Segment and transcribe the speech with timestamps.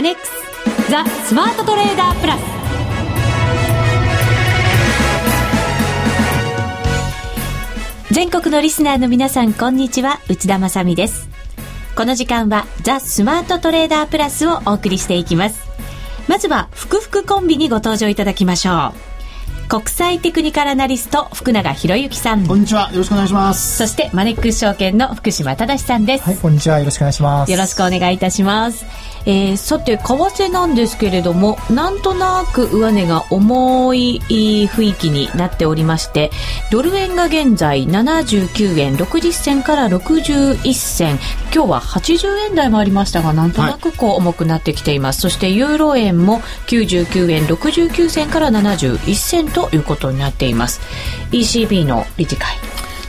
[0.00, 0.32] アネックス
[0.90, 2.40] ザ・スマートトレーダープラス。
[8.10, 10.18] 全国のリスナーの皆さんこんにちは。
[10.30, 11.28] 内田まさです。
[11.94, 15.60] この時間はザ・スマートトレーダープラスをお送りしていきます。
[16.28, 18.94] まずは福福コンビにご登場いただきましょ
[19.66, 19.68] う。
[19.68, 22.46] 国際テクニカルアナリスト福永博之さん。
[22.46, 22.90] こんにちは。
[22.90, 23.76] よろしくお願いします。
[23.76, 26.24] そしてマネックス証券の福島正さんです。
[26.24, 26.78] はいこんにちは。
[26.78, 27.52] よろしくお願いします。
[27.52, 28.86] よろしくお願いいたします
[29.26, 36.30] えー、さて為替なんですけれどもなんとなく上値が重い雰囲気になっておりまして
[36.70, 41.18] ドル円が現在79円60銭から61銭。
[41.52, 50.80] 今日は80円台もありましたがなんとなくこう重くなってきています、はい、そしてユーロ円も99円69銭から71銭ということになっています。
[51.32, 52.56] ECB の理事会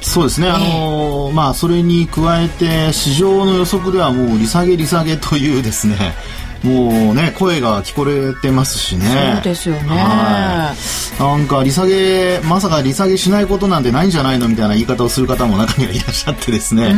[0.01, 6.13] そうですね、あのー、まあ、それに加えて市場の予測ではもう利下げ利下げというですね
[6.63, 9.33] もうね声が聞こえてますしね。
[9.35, 10.75] そうですよね、は
[11.19, 16.93] い、なんか利下げまさか利下げしないことなんてないんじゃないのみたいな言い方をする方も中にはいらっしゃってですね、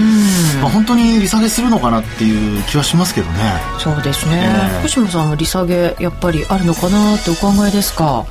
[0.61, 3.53] まあ、本当に利下げするのかなっていう気はしますけどね。
[3.79, 8.25] そうですね、えー、星野さんは利下げやっぱりあるのかなってお考えですか？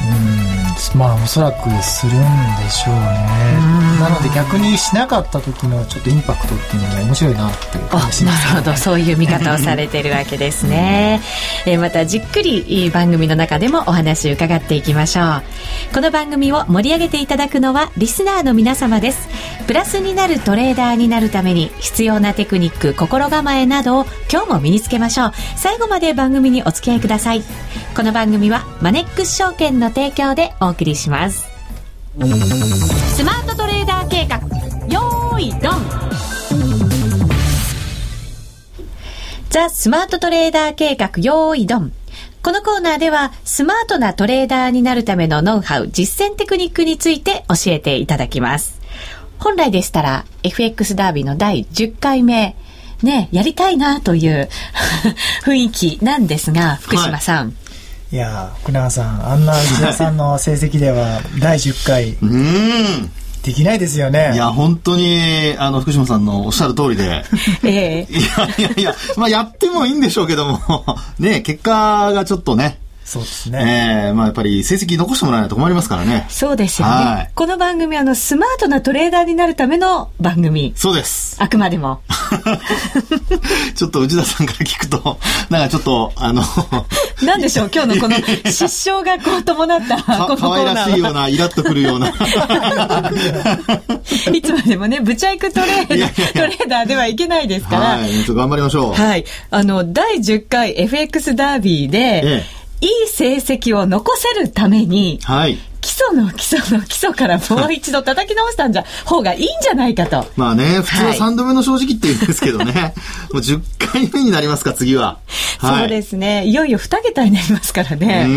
[0.00, 0.57] うん
[0.96, 2.16] まあおそらくするん
[2.62, 3.78] でしょうね。
[4.00, 11.20] なので逆にしなかった時のちょっとインパクトっていうのが面白いなっていう感じ なるほどそういう見方をされてるわけですね、
[11.66, 15.42] えー、またじっくり番組の中でもお話伺っていきましょう。
[15.92, 19.28] この番組を盛り上げていただくのはリスナーの皆様です。
[19.66, 25.32] プラスになるトレーダーになるために必要なテクニック心構えなどを今日も身につけましょう。
[25.56, 27.42] 最後まで番組にお付き合いください。
[27.96, 31.48] この番組はマネックス証券の提供でおお送りします。
[32.18, 34.36] スマートトレーダー計画。
[34.88, 35.72] よーいドン。
[39.48, 41.22] ザ・スマートトレーダー計画。
[41.22, 41.92] よーいドン。
[42.42, 48.78] このコーナーではスマートなトレーダーになるためのノウハウ、実践テクニックについて教えていただきます。
[49.38, 52.56] 本来でしたら FX ダービーの第10回目、
[53.02, 54.48] ね、やりたいなという
[55.44, 57.46] 雰囲気なんですが、福島さん。
[57.46, 57.67] はい。
[58.10, 62.16] いや福永さんあんな内田さんの成績では 第10回。
[62.22, 63.10] うん。
[63.42, 64.32] できないですよね。
[64.34, 67.24] いや本当にあの福島さんのおっしゃる通りで、
[67.62, 70.84] ええ、いやいやいや、まあ、やってもいいんでしょうけども。
[71.18, 74.02] ね結果がちょっとねそうですね。
[74.04, 76.26] ええー、まあやっぱり成績残してもらわないと困りますからね。
[76.28, 76.94] そうですよね。
[76.94, 80.74] はい、この番組あのスマートなトレーダーになるための番組。
[80.76, 81.34] そうです。
[81.40, 82.02] あくまでも。
[83.74, 86.42] ちょっと内田さんから聞くと、なんかちょっとあの
[87.24, 92.08] なんでしょう今日のこの失笑がこう伴ったこの可愛らしいようなイラッとくるような。
[94.34, 97.80] いつまでもねブチャイクトレートレーダーではいけないですから。
[97.96, 98.10] はい。
[98.12, 98.92] ちょっと頑張りましょう。
[98.92, 99.24] はい。
[99.50, 101.98] あの第10回 FX ダービーで。
[101.98, 102.22] え
[102.54, 110.26] えいい成績を残せるために、はい、基礎の基礎の基礎からもう一度叩き直したんじゃ、方がいいんじゃないかと。
[110.36, 112.92] まあね、普通は3度目の正直って言うんですけどね、はい、も
[113.32, 115.18] う10回目になりますか、次は。
[115.58, 116.44] はい、そうですね。
[116.46, 118.28] いよいよ2桁になりますからね。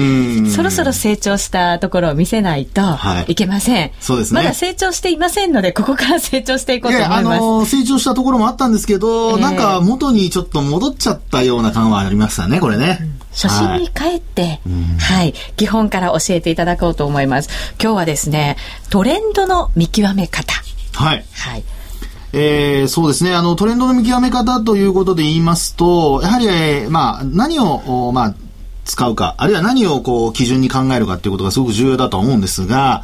[0.50, 2.82] そろそろ成長したところを見せないと
[3.28, 3.76] いけません。
[3.76, 4.42] はい、そうですね。
[4.42, 7.22] まだ成長していませんので、ここから成長していこうと思います。
[7.22, 13.00] いや、あのー、成長したところもあったんですけど、えー、なんか元にちょっと戻っちゃったような感はありましたね、これね。
[13.02, 14.60] うん初心に帰って、はい、
[15.00, 17.50] はい、基本から教えていただこうと思います。
[17.82, 18.58] 今日はですね、
[18.90, 20.54] トレンドの見極め方。
[20.94, 21.26] はい。
[21.34, 21.64] はい。
[22.34, 23.34] えー、そうですね。
[23.34, 28.36] あの、トレンドの見極め方ということで言いますと、やはり、えー、まあ、何を、まあ、
[28.86, 33.04] 使うか、あるいは何をこう基準に考えるかっていうことがすごく重要だと思うんですが、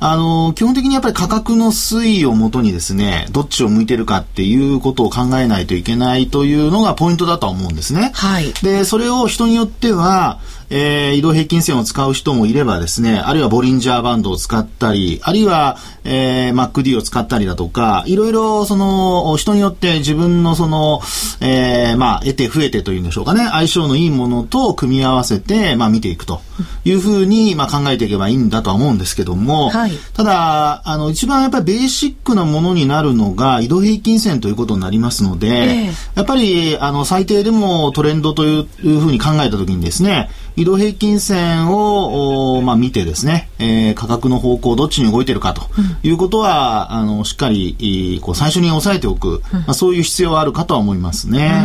[0.00, 8.12] あの、基本的にやっぱり価格の推移をもとにですね、どっちを向いてるかっていうことを考えないといけないというのがポイントだと思うんですね。
[8.14, 8.52] はい。
[8.62, 10.38] で、それを人によっては、
[10.70, 21.00] えー、移動平均線を使う人もいればですね、あるいはボリンジャーバンドを使ったり、あるいは、えー、MacD を使ったりだとか、いろいろその、人によって自分のその、
[21.40, 26.40] えー、まあ、得て増えてというんでしょうかね、相性のいいものと組み合わせて、まあ、見ていくと
[26.84, 45.62] いうふうに、まあ、考えていけばいいんだとは思うんですけども、はい、ただ、あの、一番やっぱりベーシックなものになるのが移動平均線ということになりますので、えー、やっぱり、あの、最低でもトレンドというふうに考えたときにですね、移動平均線を、まあ、見てですね、えー、価格の方向どっちに動いてるかと
[46.02, 51.64] いうことは、うん、あのしっかりこう最初に押さえておく、うん、まあ、そういう必要はあるかとは思いますね。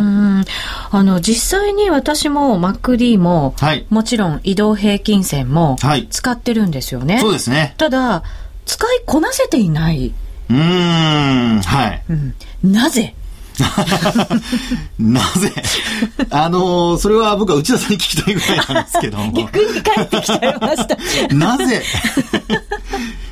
[0.91, 5.75] あの実際に私も MacD も、はい、もちろん移動平均線も
[6.11, 7.15] 使ってるんですよね。
[7.15, 7.73] はい、そうですね。
[7.77, 8.21] ただ
[8.65, 10.13] 使いこなせていない。
[10.49, 12.35] うんはい、うん、
[12.71, 13.15] なぜ
[15.00, 15.53] なぜ？
[16.29, 19.31] あのー、それは僕は内田さんに聞きたいぐらいなんですけども。
[19.38, 20.97] 逆に帰ってきちゃいました。
[21.35, 21.83] なぜ？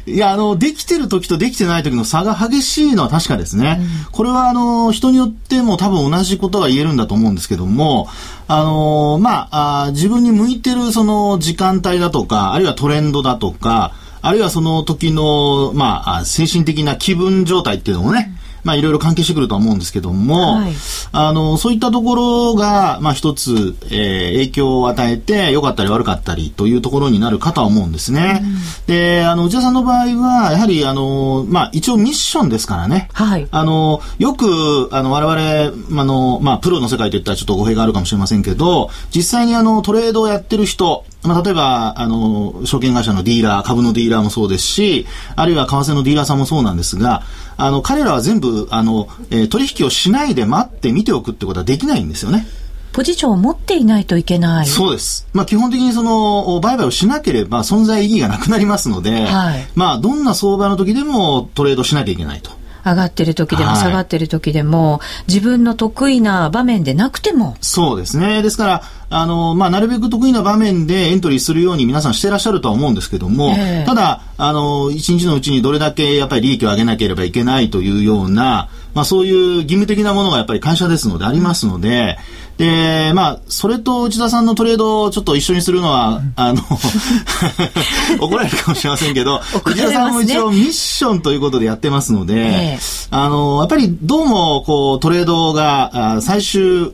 [0.08, 3.80] いや、あの、できてる時とできてない時の差が激しいのは確かですね。
[3.80, 8.08] うん、これは、あの、人によっても多分同じことが言えるんだと思うんですけども、
[8.48, 20.74] あの、まあ、あ自分に向いてるその時間帯だとか、あるいはトレンドだとか、あるいはその時の、まあ、精神的な気分状態っていうのもね、うんまあいろいろ関係してくるとは思うんですけども、はい、
[21.12, 28.42] あの、そういったところが、まあ一つ、えー、影響を与えて、良かったり悪かったりというところになるかとは思うんですね。
[28.44, 28.56] うん、
[28.88, 33.10] で、あの、内田さんの場合は、やはり、あの、まあ一応ミッションですからね。
[33.14, 33.48] はい。
[33.52, 47.24] あの、よく、あの、我々、あの、まあプロの世界といったらちょっと語弊があるかもしれませんけど、実際にあの、トレードをやってる人、まあ、例えば、あの、証券会社のディーラー、株のディーラーもそうですし、あるいは為替のディーラーさんもそうなんですが、
[47.58, 52.48] あの、彼らは全部、あの、えー、取引をしないで待って見ておくってことはできないんですよね。
[52.94, 54.68] ポジションを持っていないといけない。
[54.68, 55.28] そうです。
[55.34, 62.52] まあ基本的にその、売買をしなければ存在意義がなくなりますので、はい、まあどんな相場の時でもトレードしなきゃいけないと。
[62.86, 67.56] 上がってる時でも下がってる時でも、はい、自分の得意な場面でなくても。
[67.62, 68.42] そうですね。
[68.42, 82.18] ですから、あの、まあ、なるべく得意な場面でエントリーするように皆さんしてらっしゃるとは思うんですけども、えー、ただ、あの、一日のうちにどれだけやっぱり利益を上げなければいけないというような、まあ、そういう義務的なものがやっぱり会社ですのでありますので、
[82.58, 86.62] で、まあ、それと内田さんのトレードをちょっと一緒にするのは、あの、
[88.22, 96.92] 怒られるかもしれませんけど、 ね、内田さんも一応ミッションということでやってますので、えー、あの、やっぱりどうも、こう、トレードが最終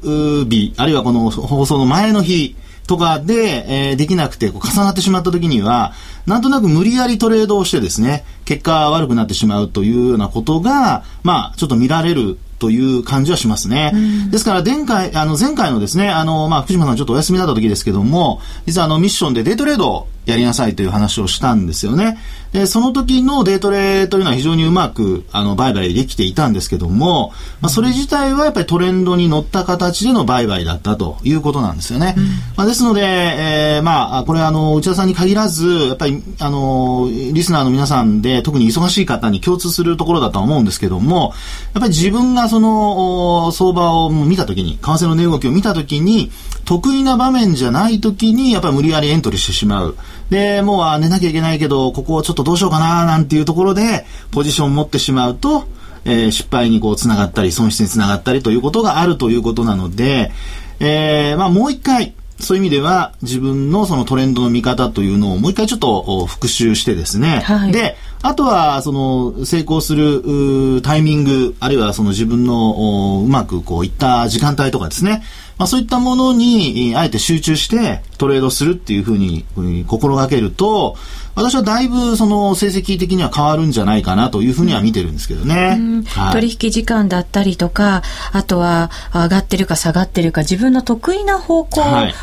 [0.48, 2.56] 日、あるいはこの放送の前の日、
[2.88, 5.94] とかで、えー、できなくてこう重なってしまった時には、
[6.26, 13.94] なんとなく無理やりトレードをしてですね、結果悪くなってしまうというようなことが、まあ、ちょっと見られるという感じはしますね。
[14.32, 22.18] ですから、前回、あの、前回のですね、あの、まあ、福島さんちょっとお休みだった時ですけども、実はあの、ミッションでデイトレードをやりなさいという話をしたんですよね。
[22.52, 32.16] で、その時のデイトレというのは非常にうまく、あの、売買できていたんですけども、まあ、それ自体はやっぱりトレンドに乗った形での売買だったということなんですよね。
[32.18, 32.26] うん、
[32.56, 41.34] まあ、ですので、えー、まあ、これあの、内田さんに限らず、やっぱり、あの、リスナーの皆さんで、特に忙しい方に共通するところだとは思うんですけども、
[41.74, 46.32] やっぱり自分がその、相場を見た時に、為替の値動きを見た時に、
[46.66, 49.96] 得意な場面じゃない時に、やっぱり無理やりエントリーしてしまう。
[50.30, 55.66] で、もう寝なきゃいけないけど、ここをちょっとどうしようかな、なんていうところで、ポジションを持ってしまうと、
[56.06, 60.32] えー、失敗にこう繋がったり、損失につながったりということがあるということなので、
[60.80, 67.42] えー、まあもう一回、そういう意味では自分のそのトレンドの見方というのをもう一回ちょっと復習してですね。
[67.44, 75.24] はい、で、あとはその成功するタイミング、あるいはその自分のうまくこういった時間帯とかですね。
[75.58, 79.46] まあそういったものにあえて集中してトレードするっていうふうに
[79.88, 80.96] 心がけると、
[81.38, 86.04] 私はだいぶその成績的には変わるんじゃないかなというふうには見てるんですけどね。
[86.08, 88.02] はい、取引時間だったりとか、
[88.32, 91.82] あとは上がってるか下がってるか、自分の得意な方向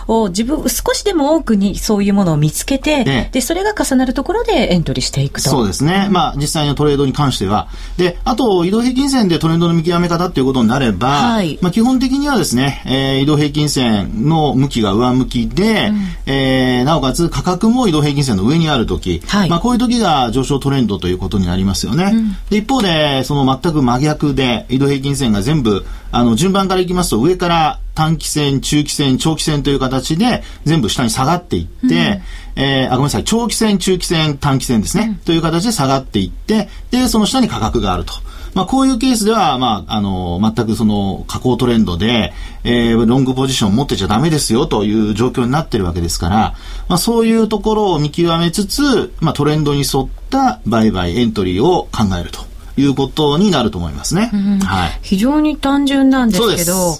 [0.08, 5.48] を自分、少しでも多くにそういうものを見つけて、ね、で、それが重なるところでエントリーしていくと。
[5.48, 6.08] そうですね。
[6.10, 7.68] まあ実際のトレードに関しては。
[7.96, 22.12] で、あと移動平均線でトレンドの見極め方っていうことになれば、はい、まあ基本的にはですね、えー、移動平均線の向きが上向きで、うん、えー、なおかつ価格も移動平均線の上にあるとき、はい、まあ、こういう時が上昇トレンドということになりますよね。
[22.14, 38.12] うん、で一方で、その全く真逆で、移動平均線が全部、あの、順番からいきますと、上から短期線、中期線、長期線という形で、全部下に下がっていって、うん、えー、あ、ごめんなさい、長期線、中期線、短期線ですね、うん、という形で下がっていって、で、その下に価格があると。
[38.54, 42.32] まあ、こういうケースでは、まあ、あの、全くその、下降トレンドで、
[42.62, 46.54] えー、ロングポジション持ってちゃダメですよという状況になってるわけですから、
[46.88, 52.40] まあ、そういうところを見極めつつ、まあ、トレンドに沿った売買エントリーを考えると
[52.80, 54.30] いうことになると思いますね。
[54.64, 54.98] はい。
[55.02, 56.98] 非常に単純なんですけど、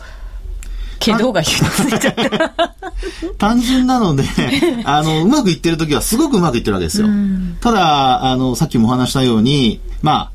[0.99, 1.43] けどが
[3.39, 4.25] 単純なので、
[4.85, 7.09] あの、うまくいってる時はすごくうまくいってるわけですよ。
[7.61, 10.34] ただ、あの、さっきもお話したように、まあ、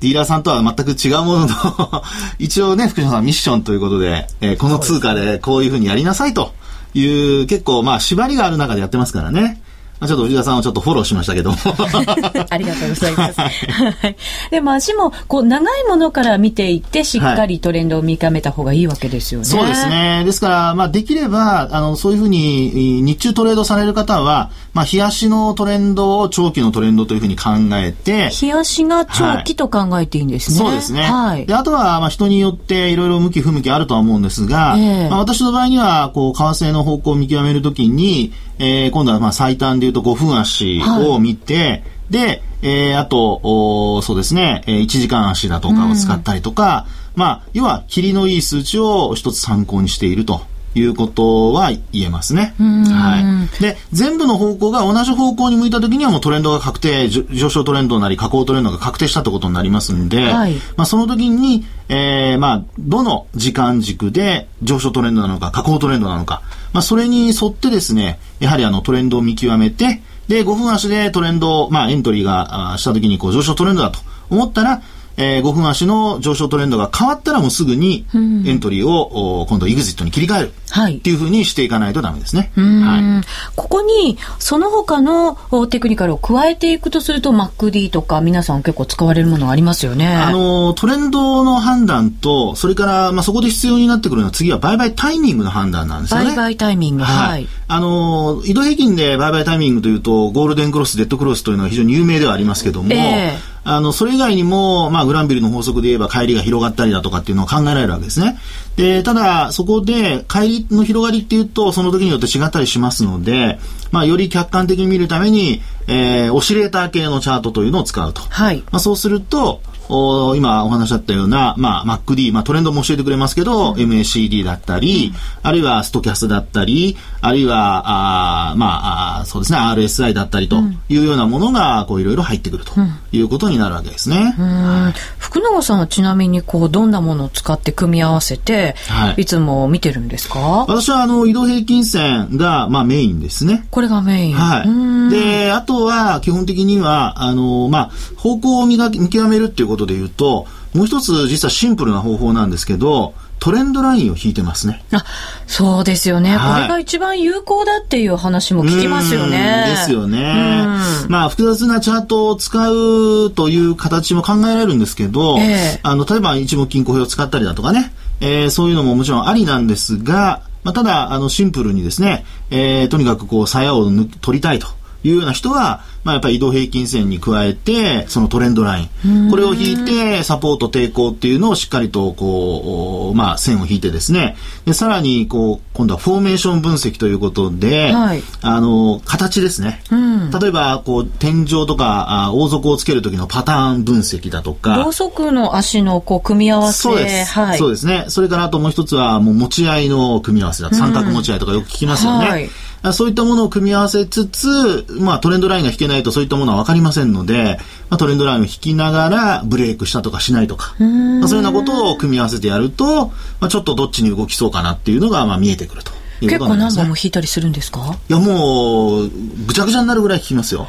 [0.00, 1.48] ディーラーさんとは全く違うものの
[2.38, 6.52] 一応ね、福島さんミッションということで、えー、この通貨でこういうふうにやりなさいと
[6.94, 7.06] い
[7.42, 9.62] う、結構まあ縛りがある中でやってますからね。
[10.04, 11.56] まあ、ちょっと内田さんをちょっとフォローしましたけども。
[12.50, 13.40] ありがとうございます。
[13.40, 14.16] はい。
[14.50, 19.46] でも足も、こう、長いものから見ていって、しっかりトレンドを見極めた方がいいわけですよね。
[19.46, 19.86] そうです。
[19.88, 20.22] ね。
[20.24, 30.58] ですから、まあ、できれば、あの、そういうふうに、えー日中トレードされる方は、まあ、日足のトレンドを長期のトレンドというふうに考えて、日足が長期と考えていいんですね。
[30.58, 31.02] そうですね。
[31.02, 31.54] はいで、。
[31.54, 50.42] あとは、まあ、人によっていろいろ向き不向きあるとは思うんですが、ええまあ、私の場合には、こう、為替の方向を見極めるときに、えー今度は、まあ、最短で言うと5分足を見て、で、えーあと、おーそうですね、えー1時間足だとかを使ったりとか、まあ、要は、霧のいい数値を一つ参考にしていると。
[50.74, 52.54] いうことは言えますね。
[52.58, 53.62] はい。
[53.62, 74.00] で、全部の方向が同じ方向に向いた時にはもうトレンドが確定、上昇トレンドなり下降トレンドが確定したってことになりますんで、はいまあその時に、えーまあ、どの時間軸で上昇トレンドなのか下降トレンドなのか、まあそれに沿ってですね、やはりあのトレンドを見極めて、で、5分足でトレンドを、まあエントリーがした時にこう上昇トレンドだと
[74.30, 74.82] 思ったら、
[75.16, 80.52] えー5分足の上昇トレンドが変わったらもうすぐにエントリーを、お今度エグジットに切り替える。
[80.70, 82.50] はいっていうふうにしていかないとダメですね。
[82.56, 83.24] うんはい。
[83.54, 90.08] ここに、その他のおテクニカルを加えていくとすると、MacD とか皆さん結構使われるものがありますよね。
[90.08, 96.30] あの、トレンドの判断と、それから、まあ、そこで必要になってくるのは次は売買タイミングの判断なんですよね。
[96.30, 97.04] 売買タイミング。
[97.04, 97.48] ははいい。。
[97.68, 108.38] あの、移動平均で売買タイミングというと、ゴールデンクロス、デッドクロスというのは非常に有名ではありますけども、ええあの、それ以外にも、まあ、グランビルの法則で言えば、帰りが広がったりだとかっていうのを考えられるわけですね。
[108.76, 113.58] で、ただ、そこで、帰りの広がりっていうと、その時によって違ったりしますので、
[113.90, 118.20] まあ、より客観的に見るために、えー、オシレーター系のチャートというのを使うと。
[118.28, 118.58] はい。
[118.70, 130.56] まあ、そうすると、お今お話あったような、まあ、MacD、まあ、トレンドも教えてくれますけど、MACD だったり、あるいはストキャスだったり、あるいは、あーまあそうですね、RSI だったりと
[130.88, 132.72] いうようなものが、こう、いろいろ入ってくると
[133.12, 134.34] いうことになるわけですね。
[134.38, 140.64] うん福永さんはちなみにこうどんなものを使って組み合わせて、はいい、つも見てるんですか？
[140.68, 143.66] 私は、あの、移動平均線が、まあ、メインですね。
[143.70, 144.34] これがメイン。
[144.34, 145.10] はうんい。
[145.10, 154.82] で、あとは、基本的には、あの、まあ、方向を見が見極めるっていうことで言うと、もう一つ実はシンプルな方法なんですけど、トレンドラインを引いてますね。
[154.90, 155.04] あ
[155.46, 159.66] そうですよね、はいこれが一番有効だっていう話も聞きますよね。
[159.68, 160.64] うんですよね。
[161.08, 174.68] まあ、複雑なチャートを使うという形も考えられるんですけど、ええあの、例えば一目金庫表を使ったりだとかね、えーそういうのももちろんありなんですが、まあ、ただ、あの、シンプルにですね、えーとにかくこう、鞘を抜取りたいと
[175.04, 179.30] いうような人は、まあ、やっぱり移動平均線に加えて、そのトレンドライン。
[179.30, 189.82] これを引いて、サポート抵抗っていうのをしっかりと、こう、おまあ、線を引いてですね、で、さらに、こう、今度はフォーメーション分析ということで、はいあの、形ですね。
[189.94, 196.82] ん例えば、こう、天井とか、あ王族をつける時のパターン分析だとかろう、そくの足のこう組み合わせ。
[196.82, 197.58] そうです、はい。
[197.58, 198.06] そうですね。
[198.08, 200.76] それからあともう一つは、もう持ち合いの組み合わせだと。
[200.76, 202.28] 三角持ち合いとかよく聞きますよね。
[202.28, 202.50] はい
[202.92, 213.06] そういったものを組み合わせつつ、まあトレンドラインが引けないとそういったものは分かりませんので、まあ、トレンドラインを引きながらブレイクしたとかしないとか、まあ、そういうようなことを組み合わせてやると、
[213.40, 217.96] まあ、ちょっとどっちに動きそうかなっていうのがまあ見えてくるという結構何本も引いたりするんですか？
[218.08, 219.08] いやもう、
[219.46, 220.68] ぐちゃぐちゃになるぐらい聞きますよ。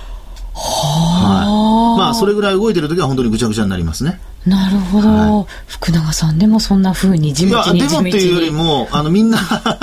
[0.56, 2.00] はい。
[2.00, 4.20] まあ、それぐらい動いてる時は本当にぐちゃぐちゃになりますね。
[4.46, 8.52] なるほど、福永さんでもそんな風に地道に地道でもっていうよりに。
[8.52, 9.40] も、あの、みんな、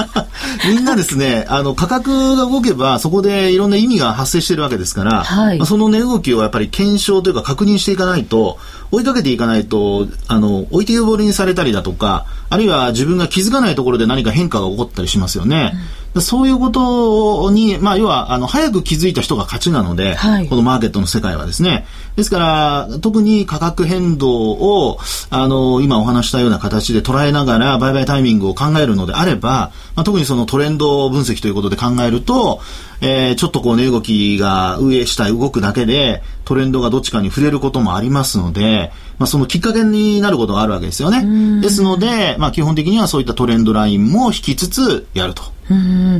[0.69, 8.59] みんなですね、あの、価格が動けば、そこでいろんな意味が発生してるわけですから、はいまあその値動きをやっぱり検証というか確認していかないと、
[8.93, 15.75] 追いかけていかないと、あの、置いてけぼりにされたりだとか、あるいは自分が気づかないところで何か変化が起こったりしますよね。
[16.21, 21.87] そういうことに、まあ、要は、あの、早く気づいた人が勝ちなので、はいこのマーケットの世界はですね。
[22.17, 24.99] ですから、特に価格変動を、
[25.31, 32.61] あの、今お話したような形で捉えながら、売買タイミングを考えるのであれば、まあ、特にそのトレンド分析ということで考えると、
[33.03, 41.61] えーちょっとこう値動きが上下動くだけで、トレンドがどっちかに触れることもありますので、まあ、そのきっかけになることがあるわけですよね。
[41.61, 45.43] ですので、まあ、基本的にはそういったトレンドラインも引きつつやると。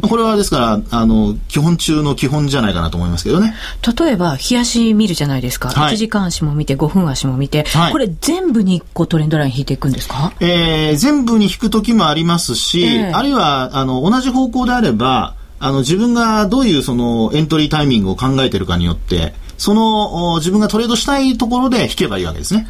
[0.09, 3.55] これはですから、あの、基本中の基本じゃないかなと思いますけどね。
[3.99, 5.69] 例えば、日足見るじゃないですか。
[5.69, 10.33] はい1時間足も見て、5分足も見て、はいこれ全部にこうトレンドライン引いていくんですか？
[10.41, 22.67] えー全部に引く時もありますし、ええあるいは、あの、同じ方向であれば、あの、自分がどういうそのエントリータイミングを考えてるかによって、その、自分がトレードしたいところで引けばいいわけですね。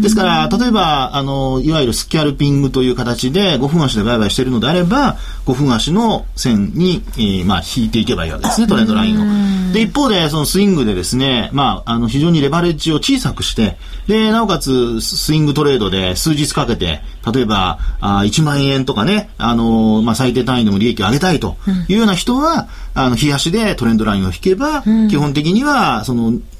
[0.00, 9.72] ですから、例えば、あの、いわゆるスキャルピングという形で5分足で売買しているのであれば、5分足の線に、えー、まあ、引いていけばいいわけですね、トレンドラインを。
[9.74, 13.76] で、一方で、そのスイングでですね、まあ、あの、非常にレバレッジを小さくして、
[14.06, 17.02] で、なおかつ、スイングトレードで数日かけて、
[17.32, 21.56] 例えば、あ1万円とかね、あの、まあ、最低単位でも利益を上げたいと
[21.88, 26.13] いうような人は、うん、あの、日足でトレンドラインを引けば、うん、基本的には、その、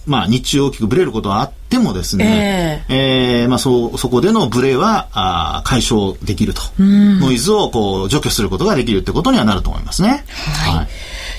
[0.06, 6.60] まあ、日中大きくブレることはあってもですね、えー、えー、まあ、そ、そこでのブレは、あ解消できると。
[6.78, 10.24] ノイズをこう除去することができるってことにはなると思いますね。
[10.58, 10.76] はい。
[10.76, 10.88] はい、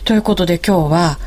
[0.03, 1.19] ということで今日は、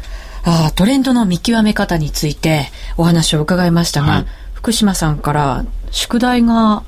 [0.44, 6.84] あトレンドの見極め方についてお話を伺いましたが、はい、福島さんから宿題が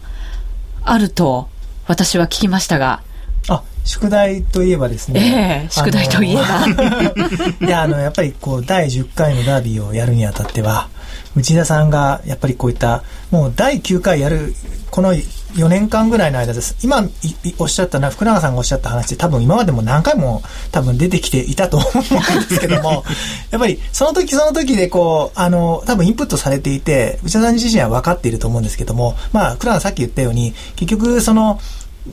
[0.82, 1.48] あると
[1.86, 3.09] 私は聞きましたが、あ
[3.90, 5.20] 宿題といえばですね。
[5.20, 7.66] ええー、宿題といえば。
[7.66, 10.88] いや、あの、やっぱりこう、第10回のダービーをやるにあたっては、
[11.34, 14.54] 内田さんが、やっぱりこういった、もう第9回やる、
[14.92, 16.76] この4年間ぐらいの間です。
[16.84, 17.02] 今、
[17.58, 23.02] おっしゃったな、福永さんがおっしゃった話多分今までも何回も多分出てきていたと思うんですけども、
[23.50, 31.60] やっぱりその時その時でこう、あの、多分インプットされていて、内田さん自身は分かっていると思うんですけども、まあ、福永さっき言ったように、結局その、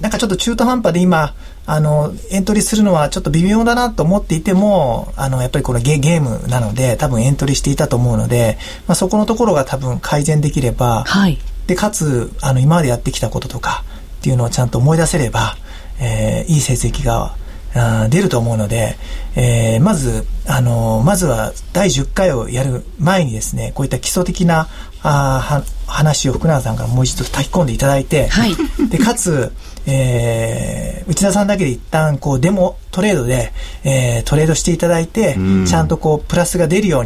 [0.01, 1.33] なんかちょっと中途半端で今、
[1.67, 8.57] あの、エントリーするのはちょっと微妙だなと思っていても、あの、やっぱりこのゲゲームなので、多分エントリーしていたと思うので、
[8.87, 11.37] まあ、そこのところが多分改善できれば、はい。
[11.67, 13.83] で、かつ、あの、今までやってきたこととか
[14.19, 15.57] っていうのをちゃんと思い出せれば、
[15.99, 17.35] えー、いい成績が
[17.75, 18.95] あ出ると思うので、
[19.35, 24.67] えー、まず、あのまずは第10回をやる前にですね、こういった基礎的な
[25.03, 28.55] あ話を福永さんからもう一度炊き込んでいただいて、はい、
[28.89, 29.51] で、かつ、
[29.85, 35.37] えー、内田さんだけで一旦こうデモトレードで、えー、トレードしていただいて、
[35.67, 37.05] ちゃんとこうプラスが出るよう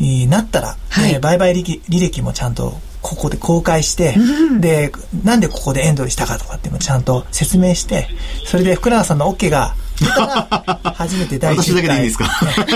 [0.00, 4.14] になったら、はい、えー、売買履歴もちゃんとここで公開して、
[4.60, 4.92] で、
[5.24, 8.08] なんでここでエントリーしたかとかっていうのをちゃんと説明して、
[8.46, 11.64] それで福永さんの OK が出たら、初めて第10回。
[11.64, 12.26] 私だけでいいですか？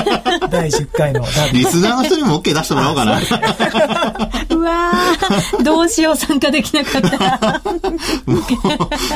[0.51, 3.21] 第10回のリスナーの人にも OK 出してもらおうかな。
[4.51, 4.93] うわ
[5.63, 7.63] どうしよう参加できなかった ら。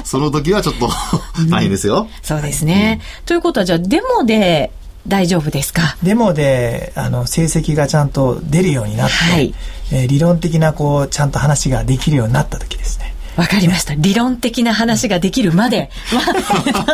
[0.04, 0.90] その時はちょっと
[1.48, 2.08] 大変ですよ。
[2.22, 3.00] そうですね。
[3.26, 4.70] ということは、じゃあデモで
[5.06, 5.96] 大丈夫ですか？
[6.02, 9.54] デモで、あの、成績がちゃんと出るようになって、はい、
[9.92, 13.09] えー、理論的な、こう、ちゃんと話ができるようになった時ですね。
[13.36, 13.94] わかりました。
[13.94, 16.24] 理論的な話ができるまで、まあ、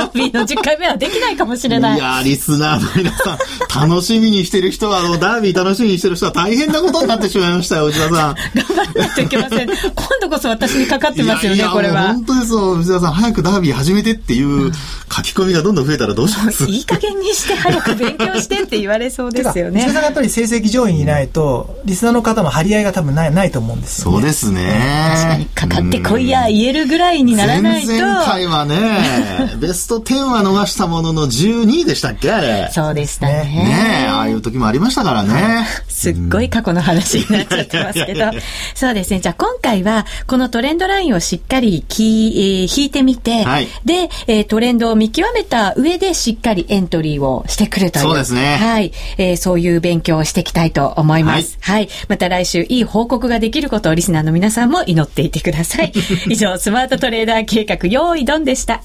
[0.01, 1.99] ダービーの10回目はできないかもしれない。
[1.99, 8.11] いやリスナーの皆さん、楽しみにしてる人は、あの、ダービー楽しみにしてる人は大変なことになってしまいましたよ、内田さん。
[8.11, 9.67] 頑張らないといけません。
[9.67, 9.77] 今
[10.21, 12.09] 度こそ私にかかってますよね、いやいやこれは。
[12.09, 13.13] 本当ですよ、内田さん。
[13.13, 14.73] 早くダービー始めてっていう
[15.17, 19.81] 書き込みがどんどん増えたらどうします、いい加減にして早く勉強してって言われそうですよね。
[19.81, 24.81] 内田さんがやっぱり成績上位にいないと、リスナーの方も張り合いが多分ないないと思うんですよ、ね、そうですね。
[25.15, 27.89] 確かに、かかってこいや言えるぐらいいにならないと。
[27.89, 32.31] 前々回はね、 ベスト10は逃したものの12位でしたっけ？
[32.31, 32.71] あれ。
[32.73, 33.45] そうでしたね。
[33.45, 35.67] ねああいう時もありましたからね。
[35.89, 38.31] すっごい過去の話になっちゃってますけど。
[38.75, 39.21] そうですね。
[39.21, 48.03] じゃあ今回は、このトレンドラインをしっかりき、えー、引いてみて、はい、で、えー、トレンドを見極めた上でしっかりエントリーをしてくるという。
[48.05, 48.57] そうですね。
[48.57, 48.93] はい。
[49.19, 51.59] えー、そういう勉強をしていきたいと思います。
[51.61, 51.89] はい、はい。
[52.09, 55.93] また来週いい報告ができることをリスナーの皆さんも祈っていてください。
[56.29, 58.83] 以上、スマートトレーダー計画、用意ドンでした。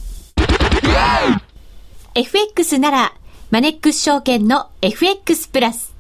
[2.14, 3.14] FX なら、
[3.52, 5.94] マネックス証券の FX プラス。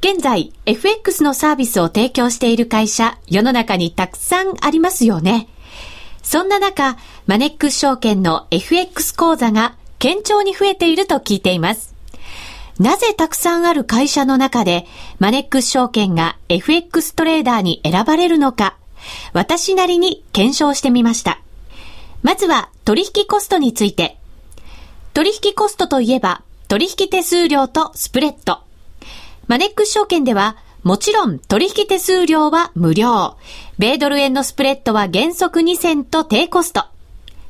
[0.00, 5.46] 現在、FX のサービスを提供している会社、世の中にたくさんありますよね。
[6.22, 11.94] そんな中、マネックス証券の FX 講座が堅調に増えていると聞いています。
[12.78, 14.86] なぜたくさんある会社の中で、
[15.18, 18.76] マネックス証券が FX トレーダーに選ばれるのか、
[19.32, 21.40] 私なりに検証してみました。
[22.22, 24.16] まずは取引コストについて。
[25.12, 28.60] 取引コストといえば、取引手数料とスプレッド。
[29.46, 33.36] マネックス証券では、もちろん取引手数料は無料。
[33.80, 36.84] 米ドル円のスプレッドは原則2銭と低コスト。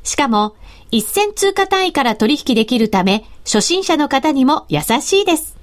[0.01, 0.55] しかも、
[0.93, 5.57] 1銭通貨単位から取引できるため、初心者の方にも優しいです。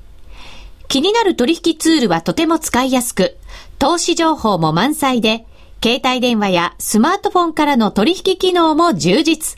[0.86, 3.38] 気になる取引ツールはとても使いやすく、
[3.78, 5.46] 投資情報も満載で、
[5.82, 9.56] 携帯電話やスマートフォンからの取引機能も充実。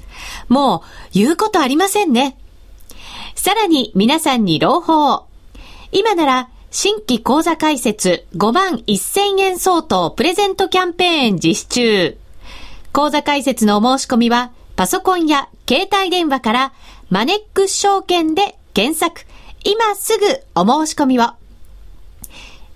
[0.48, 0.80] もう、
[1.12, 2.38] 言うことありませんね。
[3.34, 5.24] さらに皆さんに朗報。
[5.90, 12.16] 今なら、新規講座開設5万1000円相当プレゼントキャンペーン実施中。
[12.92, 16.72] 講座開設のお申し込みは、パソコンや携帯電話から
[17.08, 19.22] マネックス証券で検索。
[19.64, 21.24] 今すぐお申し込みを。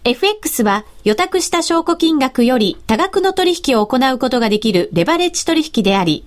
[0.03, 6.27] FX は予託した証拠金額より多額の取引を行うことができるレバレッジ取引であり、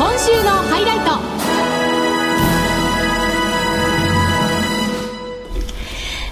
[0.00, 1.10] 今週のハイライト。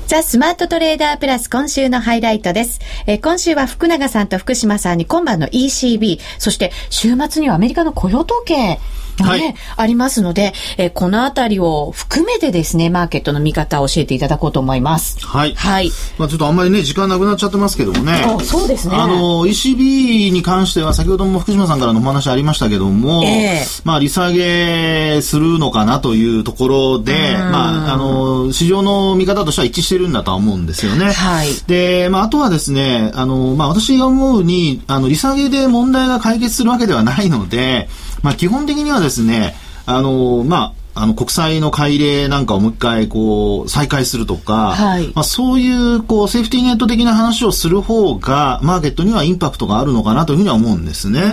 [0.06, 2.80] ザ・スマートトレーダープラス今週のハイライトです。
[3.06, 8.80] えー、今週は福永さんと福島さんに今晩の ECB、そして週末にはアメリカの雇用統計
[9.24, 15.18] ね、はい、ありますので、えー、このあたりを含めてですね、マーケットの見方を教えていただこうと思います。
[15.26, 15.54] はい。
[15.54, 15.90] はい。
[16.18, 18.24] まあちょっとあんまりね、時間なくなっちゃってますけどもね。
[18.42, 18.96] そうですね。
[18.96, 31.12] あの、ECB に関しては先ほども福島さんからのお話ありましたけども、えー、まあ利下げするのかなというところで、まあ、あの、市場の見方としては一致してるんだとは思うんですよね。
[31.12, 31.48] はい。
[31.66, 37.88] で、まああとはですね、あの、まあ私が思うに、あの、利下げで問題が解決するわけではないので、
[38.22, 39.54] まあ基本的にはですね、
[39.86, 51.32] あの、まあ、あの国債の改例なんかをもう一回こう再開するとか、はい、まあ、そういうこうセーフティーネット的な話をする方がマーケットにはインパクトがあるのかなというふうには思うんですね。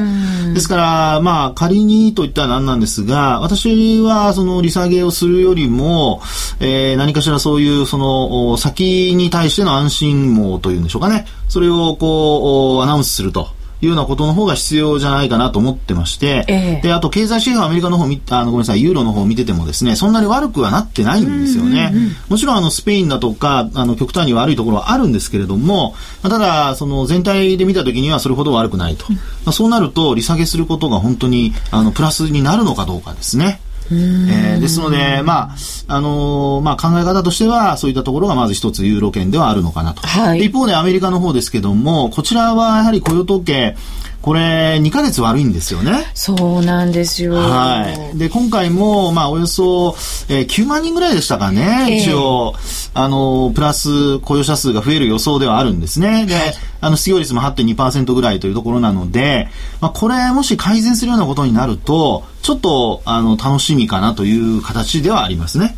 [0.54, 6.22] ですからまあ仮にといったら何なんですが私はその利下げをするよりも、
[6.60, 13.55] えー、何かしらそういうその先に対しての安心網というんでしょうかねそれをこうアナウンスすると。
[13.86, 21.92] いうようなことの方が必要じゃないかなと思ってまして、えー、で、あと経済指標アメリカの方あの、ごめんなさい、ユーロの方を見ててもですね、そんなに悪くはなってないんですよね。
[21.92, 29.06] うんうんうん、もちろんあの、スペインだとか、あの、極端に悪いところはあるんですけれども、ただ、その全体で見たときにはそれほど悪くないと。
[29.12, 29.18] ま
[29.48, 33.60] あ、そうなると、利下げすることが本当に、あの、プラスになるのかどうかですね。
[33.92, 35.56] えー、ですので、まあ、
[35.88, 40.02] あのー、まあ、考え方としては、そういったところがまず一つユーロ圏ではあるのかなと。
[40.02, 43.76] はい、一方でアメリカの方ですけども、こちらはやはり雇用統計、
[44.26, 46.08] これ、2ヶ月悪いんですよね。
[46.16, 47.36] そうなんですよ。
[47.36, 48.18] はい。
[48.18, 49.96] で、今回も、まあ、およそ、
[50.30, 51.86] えー、9万人ぐらいでしたかね。
[51.90, 52.56] えー、一応、
[52.96, 56.26] あの、プラス雇用者数が増える予想ではあるんですね。
[56.26, 56.36] で、
[56.82, 59.48] あの、失業率も8.2%ぐらいというところなので、
[59.80, 65.78] まあ、これ、もし改善するようなことになると、ちょっと、あの、楽しみかなという形ではありますね。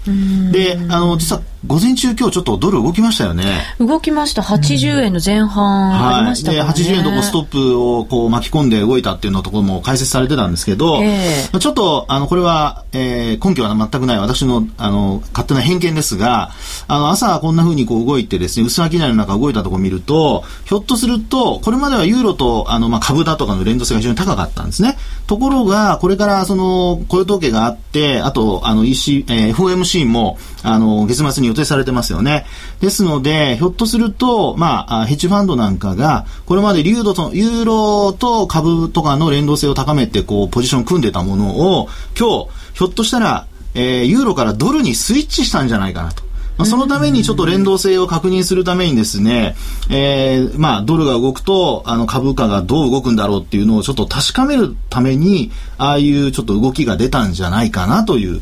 [0.54, 3.44] で、あの、実は、午前中今日ちょっとドル動きましたよね。
[3.78, 4.42] 動きました。
[4.42, 6.60] 80円の前半ありましたね。
[6.62, 16.52] はい、で、80円のとこストップをこう巻き込んで動いたっていうのところも解説されてたんですけど、えー、ちょっと、あの、これは、えー、根拠は全くない私の、あの、勝手な偏見ですが、
[16.88, 24.98] あの、朝こんな風にこう動いてですね、薄商いの中動いたところを見ると、ひょっとすると、これまではユーロと、あの、まあ、株だとかの連動性が非常に高かったんですね。
[25.28, 32.46] ところが、これからその、雇用統計があって、あと、あの、EC、えー、FOMC も、あの、月末に予定されてますよね。
[32.82, 41.88] ですので、ひょっとすると、まあ、ヘッジファンドなんかが、これまでリュードと、ユーロと株とかの連動性を高めて、こう、ポジション組んでたものを、
[42.20, 46.28] 今日、ひょっとしたら、えー、ユーロからドルにスイッチしたんじゃないかなと。
[46.58, 49.56] まあ、そのためにちょっと連動性を確認するためにですね、
[49.90, 58.42] えー、まあ、ドルが動くと、あの、株価がどう動くんだろうっていうのをちょっと確かめるために、ああいうちょっと動きが出たんじゃないかなという、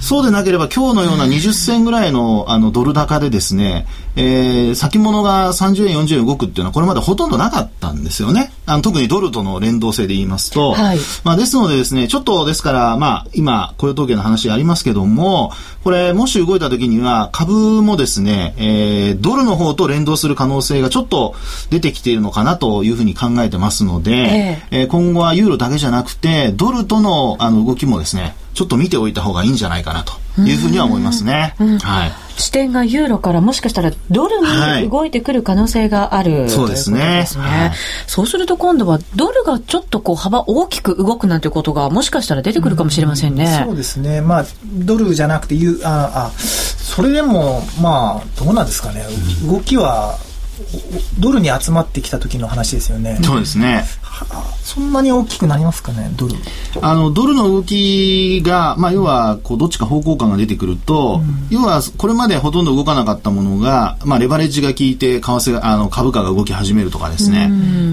[0.00, 3.86] そうでなければ今日のような20銭ぐらいのあのドル高でですね、
[4.16, 8.52] えー、先物が30円、40円動くっていうのはこれまでほとんどなかったんですよね。
[8.66, 10.72] あの特にドルとの連動性で言いますと。
[10.72, 15.52] はい、まあですのでですね、ちょっとですから、まあ今雇用統計の話ありますけども、
[15.84, 21.34] これもし動いた時には株もですね、えー、ドルの方と連動する可能性がちょっと
[21.70, 31.54] 出てきているのかなというふうに考えてますので、えー、えー、今後はユーロだけじゃなくて、ドルとのあの動きもですね、ちょっと見ておいた方がいいんじゃないかなというふうには思いますね。
[31.82, 32.12] はい。
[32.40, 37.24] 視点がユーロからもしかしたらドルに動いてくる可能性がある、はい、そうですね。
[37.26, 37.72] すねはい、
[38.06, 43.44] そうすると今度はドルがちょっとこう幅大きく動くなんていうことがもしかしたら出てくるかもしれませんね。
[43.44, 44.20] うん、そうですね。
[44.20, 49.04] まあドルじゃなくてユああそれでもまあどうなんですかね。
[49.46, 50.18] 動きは
[51.18, 53.18] ドルに集まってきた時の話ですよね。
[53.22, 53.84] そうですね。
[54.62, 56.34] そんなに大きくなりますかね、ドル。
[56.80, 67.48] あの、ドルの動きが、まあ、要は、こう、どっちか方向感が出てくると、うん、要は、これまでほとんど動かなかったものが、まあ、レバレッジが効いて、為替が、あの、株価が動き始めるとかですね、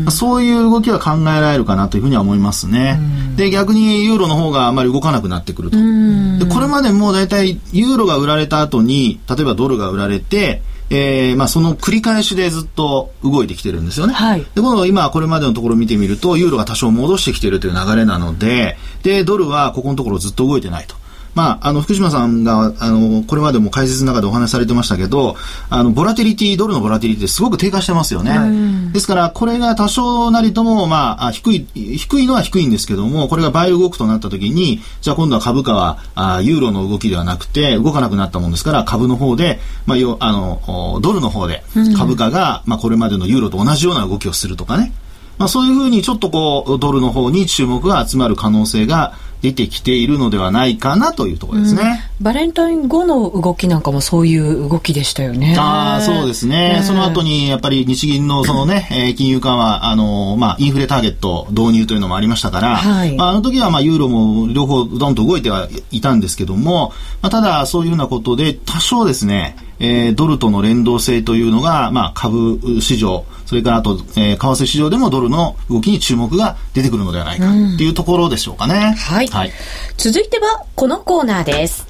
[0.05, 2.99] うん、そういう動きは考えられるかなというふうには思いますね。
[2.99, 3.03] う
[3.33, 5.77] ん、で、逆に、ユーロの方があまり動かなくなってくると。
[5.77, 14.13] で、これまでも大体、ユーロが売られた後に、例えばドルが売られて、えー、まあその繰り返しでずっと動いてきてるんですよね。
[14.13, 20.95] はいで、この今これまでのところを見てみると、ユーロが多少戻してきているという流れなので、で、ドルはここのところずっと動いてないと。
[21.37, 25.35] まあ、あの、福島さんが、あの、これまでも解説の中でお話しされてましたけど、
[25.69, 28.91] あの、ボラティリティ、ドルのボラティリティってすごく低下してますよね。
[28.91, 41.63] ですから、これが多少なりとも、まあ、あ低い、低いのは低いんですけども、これが倍動くとなった時に、じゃあ今度は株価は、あユーロの動きではなくて、動かなくなったもんですから、株の方で、まあ、よ、あの、おドルの方で、
[41.95, 44.91] 株価が、まあ、これまでのユーロと同じような動きをするとかね。
[45.37, 52.09] まあ、そういうふうにちょっとこう、ドルの方に注目が集まる可能性が出てきているのではないかなというところですね。
[52.19, 55.55] バレンタイン後の動きなんかもそういう動きでしたよね。
[55.57, 56.81] ああ、そうですね。
[56.83, 78.95] その後に、やっぱり日銀のそのね、えー金融緩和、あの、まあ、インフレターゲット導入というのもありましたから、はいまあ、あの時は、まあ、ユーロも両方ドンと動いてはいたんですけども、まあ、ただ、そういうようなことで、多少ですね、えードルとの連動性というのが、まあ、株市場、それからあと、えー為替市場でもドルの動きに注目が出てくるのではないかっていうところでしょうかね。
[78.97, 79.51] はいはい。
[79.97, 81.87] 続いてはこのコーナーです。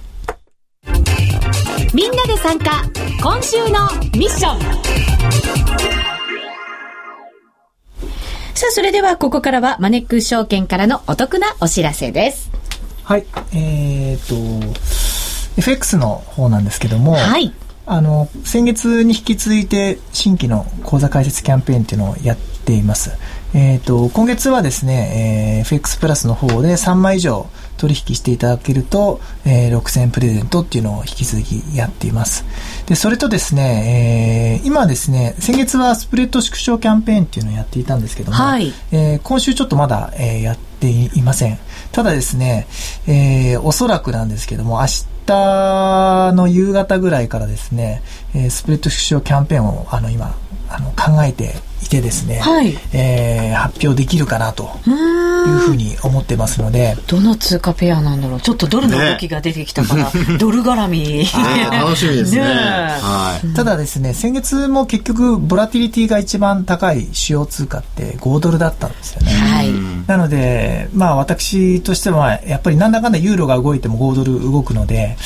[1.93, 2.83] みんなで参加
[3.21, 4.59] 今週のミッション
[8.53, 12.49] さあ、それではここからはマネックス証券からのお得なお知らせです。
[13.03, 13.25] はい。
[13.53, 14.35] えっ、と、
[15.57, 17.53] FX の方なんですけども、はい。
[17.89, 23.17] あの、先月に引き続いて新規の講座開設キャンペーンっていうのをやっています。
[23.53, 27.47] えっ、と、今月はですね、えー FX プラスの方で3枚以上
[27.77, 32.43] 取引していただけると、えー6000円プレゼントっていうのを引き続きやっています。
[32.87, 41.57] で、それとですね、えー今ですね、先月はスプレッド縮小キャンペーンっていうのをやっていたんですけども、はいえー今週ちょっとまだ、えーやっていません。
[41.91, 42.67] ただですね、
[43.07, 44.87] えーおそらくなんですけども、明
[45.27, 48.01] 日の夕方ぐらいからですね、
[48.33, 50.35] えースプレッド縮小キャンペーンをあの今
[50.69, 55.57] あの考えていてですね、はいえー発表できるかなとういう。
[55.57, 60.99] ふうに思ってますので、どの通貨ペアなんだろうちょっとドルの動きが出てきたから、 ドル絡み。
[60.99, 61.27] ね
[61.71, 62.41] 楽しみですね。
[62.41, 62.53] ねえ
[63.01, 63.47] はい。
[63.55, 69.31] ただですね、先月も結局ボラティリティが一番高い主要通貨って5ドルだったんですよね。
[69.31, 69.71] はい。
[70.07, 75.17] なので、まあ私としては、やっぱりなんだかんだユーロが動いても5ドル動くので、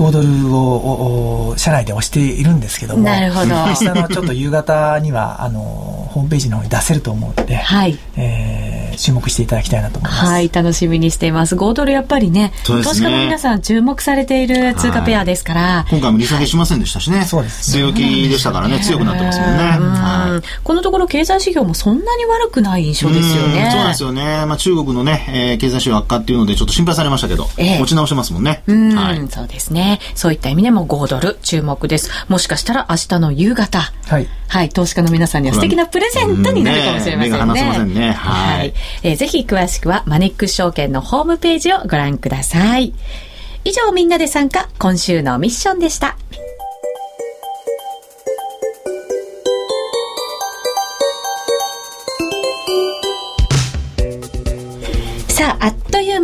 [0.00, 7.98] 5ドルをおお社内で押しているんですけども、なるほど明日のちょっと夕方には、あの、ホームページの方に出せると思うので、はい。
[8.16, 10.24] えー注目していただきたいなと思います。
[10.26, 11.56] はい、楽しみにしています。
[11.56, 17.24] 5ドルやっぱりね、ね投資家の皆さん注目されている通貨ペアですから、今回も利下げしませんでしたしね。
[17.24, 19.76] そうですね強気でしたからね、強くなってますもんね。
[19.80, 23.64] うんはいこのところ経済指標もそんなに悪くない印象ですよね。
[23.64, 24.22] うんそうなんですよね。
[24.46, 28.62] まあ中国のね、えー経済指標悪化っていうのでちょっと心配されましたけど、ええ持ち直してますもんね。
[28.66, 29.28] うん、はい。
[29.28, 29.89] そうですね。
[30.14, 32.10] そういった意味でも5ドル注目です。
[32.28, 34.28] もしかしたら明日の夕方、はい。
[34.48, 37.38] はい、投資家の皆さんには素敵なプレゼントになるかもしれませんね。
[37.38, 42.92] うんませんねはいえーぜひ詳しくはマネックス証券のホームページをご覧ください。
[43.64, 46.16] 以上みんなで参加、今週のミッションでした。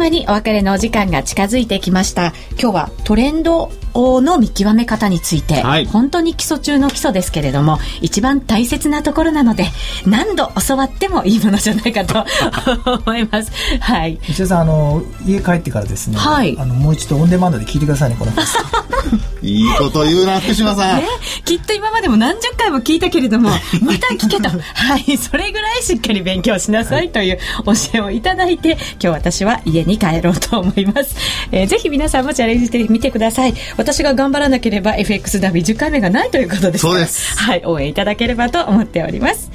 [0.07, 2.33] 間にお別れのお時間が近づいてきました。
[2.61, 9.67] 今日はトレンドの見極め方について、はい本当に基礎中の基礎ですけれども、一番大切なところなので、
[10.07, 12.25] 何度教わってもいいものじゃないかと
[13.07, 13.51] 思います。
[13.81, 14.19] はい。
[14.29, 18.33] 石田さん、あの、家帰ってからですね、はいあの、もう一度オンデマンドで聞いてくださいね、この
[19.43, 20.99] いいこと言うな、福島さん。
[20.99, 21.07] ね、
[21.45, 23.51] きっと今までも何十回も聞いたけれども、
[23.83, 24.49] また聞けと。
[24.49, 31.15] はい、それぐらいしっかり勉強しなさいという教えをいただいて、今日私は家に帰ろうと思います。
[31.53, 33.55] えーぜひ皆さんもチャレンジしてみてください。
[33.77, 39.51] 私が頑張らなければ FX ダビ10回目がないということですそうですはい、応援いただければと思っております。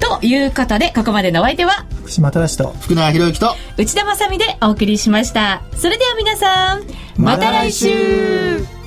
[0.00, 5.62] ということで、ここまでのお相手は、福島正と、福永博之と、内田まさみでお送りしました。
[5.76, 6.82] それでは皆さん、
[7.16, 8.79] また来週